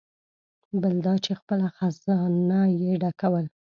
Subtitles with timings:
[0.81, 3.45] بل دا چې خپله خزانه یې ډکول.